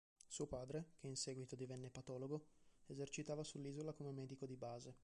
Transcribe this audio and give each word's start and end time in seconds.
Suo 0.25 0.47
padre, 0.47 0.93
che 0.97 1.05
in 1.05 1.15
seguito 1.15 1.55
divenne 1.55 1.91
patologo, 1.91 2.47
esercitava 2.87 3.43
sull'isola 3.43 3.93
come 3.93 4.09
medico 4.11 4.47
di 4.47 4.55
base. 4.55 4.95